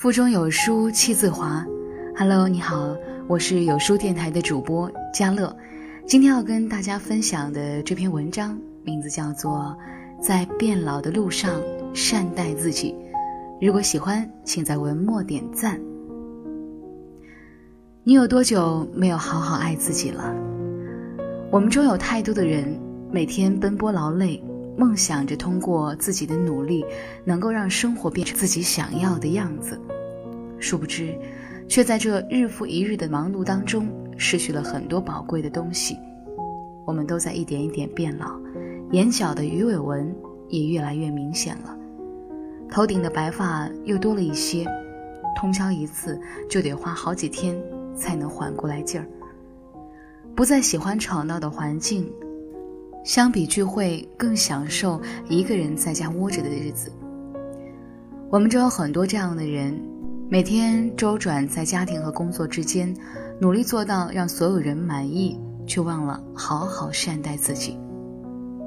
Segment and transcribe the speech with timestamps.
[0.00, 1.66] 腹中有书气自华。
[2.16, 5.52] Hello，你好，我是有书电台的主播佳乐。
[6.06, 9.76] 今天要跟大家分享的这篇文章，名字叫做
[10.22, 11.60] 《在变老的路上
[11.92, 12.92] 善待自己》。
[13.66, 15.80] 如果喜欢，请在文末点赞。
[18.04, 20.32] 你有多久没有好好爱自己了？
[21.50, 22.80] 我们中有太多的人，
[23.10, 24.40] 每天奔波劳累。
[24.78, 26.86] 梦想着通过自己的努力，
[27.24, 29.78] 能够让生活变成自己想要的样子，
[30.60, 31.18] 殊不知，
[31.68, 35.96] 却在这日复一日的忙碌当中，失去了很多宝贵的东西。
[36.86, 38.30] 我们都在一点一点变老，
[38.92, 40.14] 眼角的鱼尾纹
[40.48, 41.76] 也越来越明显了，
[42.70, 44.64] 头顶的白发又多了一些，
[45.36, 47.60] 通宵一次就得花好几天
[47.96, 49.06] 才能缓过来劲儿，
[50.36, 52.08] 不再喜欢吵闹的环境。
[53.04, 56.90] 相比聚会，更享受一个人在家窝着的日子。
[58.30, 59.78] 我们中有很多这样的人，
[60.28, 62.92] 每天周转在家庭和工作之间，
[63.40, 67.78] 努力做到让所有人满意，却忘了好好善待自己。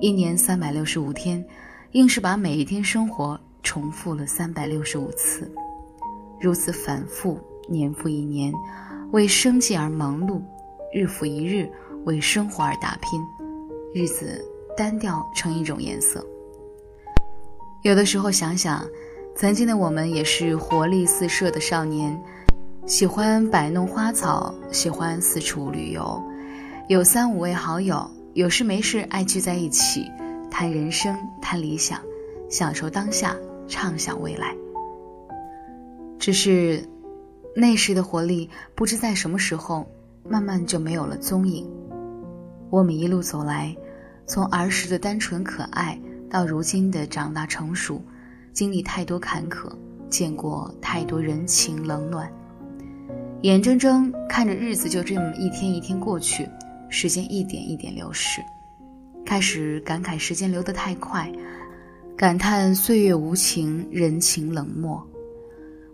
[0.00, 1.44] 一年三百六十五天，
[1.92, 5.50] 硬是把每一天生活重复了三百六十五次。
[6.40, 7.38] 如此反复，
[7.68, 8.52] 年复一年，
[9.12, 10.40] 为生计而忙碌，
[10.92, 11.70] 日复一日
[12.04, 13.22] 为生活而打拼。
[13.96, 14.44] 日子
[14.76, 16.22] 单调成一种颜色。
[17.84, 18.84] 有的时候想想，
[19.36, 22.20] 曾经的我们也是活力四射的少年，
[22.86, 26.20] 喜欢摆弄花草，喜欢四处旅游，
[26.88, 30.10] 有三五位好友，有事没事爱聚在一起，
[30.50, 32.00] 谈人生，谈理想，
[32.50, 33.36] 享受当下，
[33.68, 34.56] 畅想未来。
[36.18, 36.82] 只是
[37.54, 39.86] 那时的活力，不知在什么时候，
[40.28, 41.64] 慢慢就没有了踪影。
[42.70, 43.72] 我们一路走来。
[44.26, 45.98] 从儿时的单纯可爱
[46.30, 48.02] 到如今的长大成熟，
[48.52, 49.70] 经历太多坎坷，
[50.08, 52.30] 见过太多人情冷暖，
[53.42, 56.48] 眼睁睁看着日子就这么一天一天过去，
[56.88, 58.40] 时间一点一点流逝，
[59.26, 61.30] 开始感慨时间流得太快，
[62.16, 65.06] 感叹岁月无情，人情冷漠。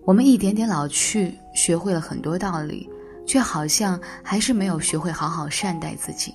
[0.05, 2.89] 我们一点点老去，学会了很多道理，
[3.27, 6.33] 却好像还是没有学会好好善待自己。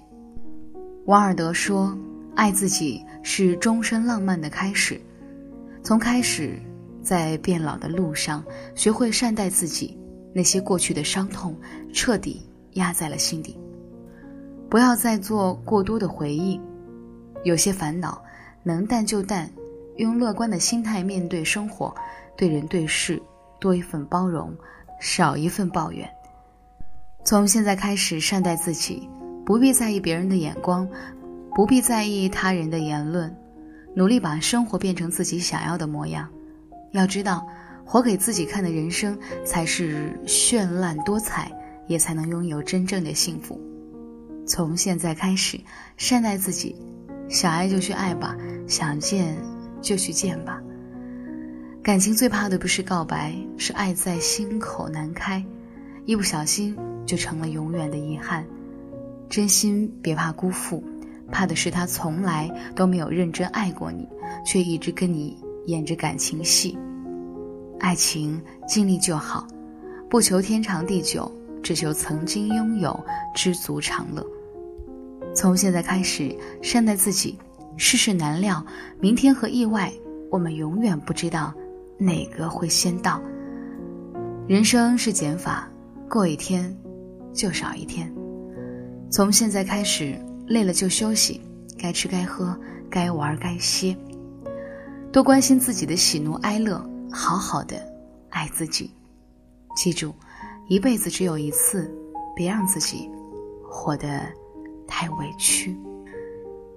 [1.05, 1.95] 王尔德说
[2.35, 4.99] ：“爱自己是终身浪漫的开始。
[5.83, 6.59] 从开始，
[7.03, 8.43] 在变老的路上，
[8.73, 9.95] 学会善待自己，
[10.33, 11.55] 那些过去的伤痛，
[11.93, 12.41] 彻底
[12.73, 13.55] 压在了心底。
[14.67, 16.59] 不要再做过多的回忆，
[17.43, 18.19] 有些烦恼
[18.63, 19.47] 能淡就淡，
[19.97, 21.93] 用乐观的心态面对生活，
[22.35, 23.21] 对人对事
[23.59, 24.51] 多一份包容，
[24.99, 26.09] 少一份抱怨。
[27.23, 29.07] 从现在开始，善待自己。”
[29.45, 30.89] 不必在意别人的眼光，
[31.53, 33.33] 不必在意他人的言论，
[33.95, 36.27] 努力把生活变成自己想要的模样。
[36.93, 37.45] 要知道，
[37.85, 41.51] 活给自己看的人生才是绚烂多彩，
[41.87, 43.59] 也才能拥有真正的幸福。
[44.47, 45.59] 从现在开始，
[45.95, 46.75] 善待自己，
[47.29, 48.35] 想爱就去爱吧，
[48.67, 49.37] 想见
[49.79, 50.59] 就去见吧。
[51.83, 55.43] 感情最怕的不是告白，是爱在心口难开，
[56.05, 56.75] 一不小心
[57.05, 58.43] 就成了永远的遗憾。
[59.29, 60.83] 真心别怕辜负，
[61.31, 64.07] 怕的是他从来都没有认真爱过你，
[64.45, 66.77] 却一直跟你演着感情戏。
[67.79, 69.45] 爱情尽力就好，
[70.09, 71.29] 不求天长地久，
[71.63, 72.97] 只求曾经拥有，
[73.33, 74.25] 知足常乐。
[75.33, 77.37] 从现在开始，善待自己。
[77.77, 78.65] 世事难料，
[79.01, 79.91] 明天和意外，
[80.31, 81.53] 我们永远不知道
[81.97, 83.21] 哪个会先到。
[84.47, 85.67] 人生是减法，
[86.09, 86.73] 过一天，
[87.33, 88.09] 就少一天。
[89.15, 90.13] 从现在开始，
[90.47, 91.39] 累了就休息，
[91.79, 92.53] 该吃该喝，
[92.89, 93.95] 该玩该歇，
[95.09, 97.77] 多关心自己的喜怒哀乐，好好的
[98.29, 98.91] 爱自己。
[99.73, 100.13] 记住，
[100.67, 101.89] 一辈子只有一次，
[102.35, 103.09] 别让自己
[103.65, 104.19] 活得
[104.85, 105.73] 太委屈。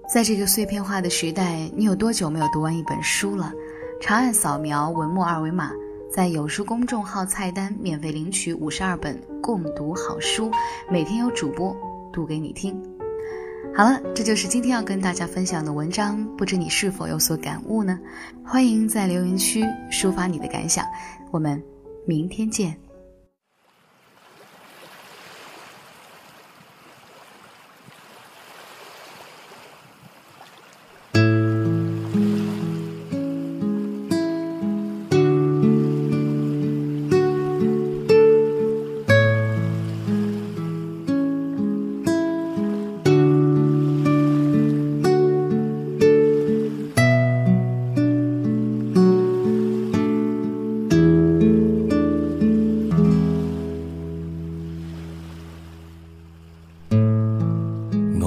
[0.09, 3.51] 在这个碎片化的时代，你有多久没有读完一本书了？
[3.99, 5.73] 长按扫描文末二维码，
[6.09, 10.49] 在有书公众号菜单免费领取五十二本共读好书，
[10.89, 11.75] 每天有主播。
[12.11, 12.79] 读给你听。
[13.75, 17.99] 好了，这就是今天要跟大家分享的文章，不知你是否有所感悟呢？
[18.43, 20.85] 欢迎在留言区抒发你的感想。
[21.31, 21.61] 我们
[22.05, 22.75] 明天见。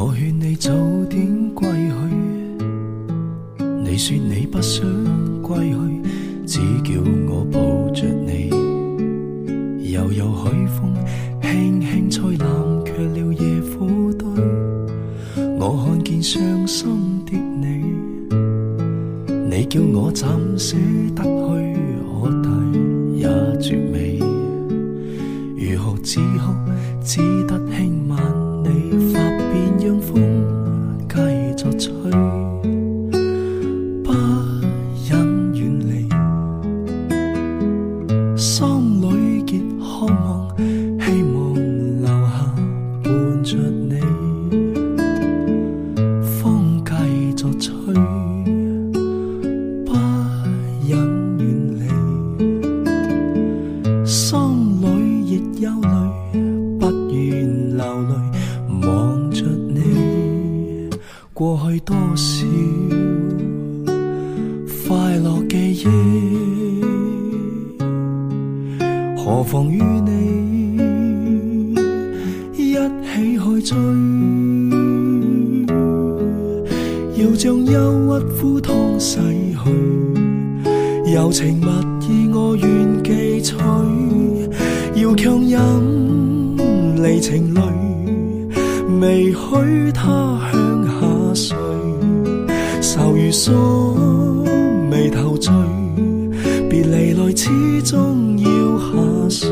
[0.04, 0.69] 我劝你早
[1.08, 4.82] 点归去，你说你不想
[5.40, 8.50] 归去，只叫我抱着你。
[9.93, 10.93] 悠悠海风，
[11.40, 14.26] 轻轻吹冷却了夜火堆。
[15.60, 16.88] 我看见伤心
[17.25, 20.26] 的你，你叫我怎
[20.58, 20.76] 舍
[21.14, 21.76] 得去？
[22.02, 22.52] 可叹
[23.14, 24.19] 也绝美，
[25.56, 26.52] 如何止哭？
[27.04, 28.19] 只得轻吻
[28.64, 29.22] 你。
[61.81, 62.47] 多少
[64.87, 65.85] 快乐记忆，
[69.17, 71.75] 何妨与你
[72.55, 73.79] 一起去追？
[77.25, 81.67] 要将忧郁苦痛洗去，柔情蜜
[82.07, 83.55] 意我愿记取。
[85.01, 87.63] 要强忍离情泪，
[89.01, 90.72] 未许他向。
[93.32, 93.96] 霜
[94.90, 95.50] 眉头醉
[96.69, 98.79] 别离来始终要
[99.31, 99.50] 下垂。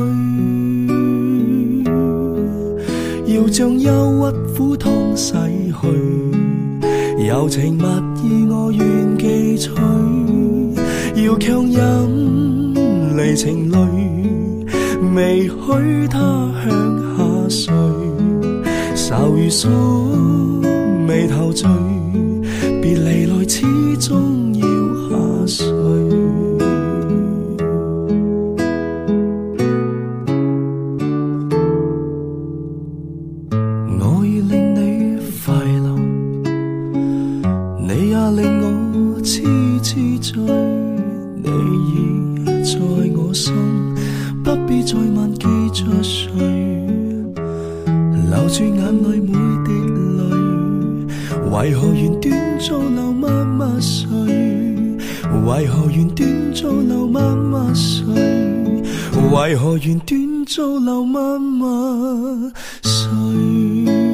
[3.35, 7.85] 要将忧郁苦痛洗去，柔情蜜
[8.23, 9.71] 意我愿记取。
[11.27, 14.75] 要强忍离情泪，
[15.17, 16.21] 未许他
[16.63, 17.10] 向。
[17.51, 17.75] 愁
[19.35, 19.69] 如锁，
[21.05, 21.67] 眉头聚，
[22.81, 23.65] 别离来，始
[23.99, 25.67] 终要下垂。
[33.99, 35.53] 我已令你快
[35.83, 36.51] 乐，
[37.81, 38.61] 你也令
[39.13, 39.43] 我痴
[39.83, 40.41] 痴醉，
[41.35, 41.49] 你
[41.91, 42.81] 已在
[43.21, 43.53] 我心，
[44.45, 45.49] 不必再问记
[45.83, 47.00] 着谁。
[48.31, 49.33] 留住眼内每
[49.65, 49.73] 滴
[50.17, 54.09] 泪，为何愿端做留默默睡？
[55.45, 58.05] 为何愿端做留默默睡？
[59.33, 62.53] 为何愿端做留默默
[62.85, 64.10] 睡？